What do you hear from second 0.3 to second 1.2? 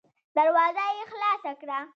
دروازه يې